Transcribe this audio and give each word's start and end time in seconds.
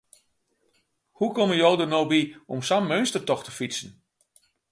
Hoe 1.11 1.31
komme 1.37 1.55
jo 1.61 1.71
der 1.77 1.89
no 1.93 2.01
by 2.11 2.19
om 2.53 2.61
sa'n 2.67 2.87
meunstertocht 2.89 3.45
te 3.47 3.51
fytsen? 3.59 3.89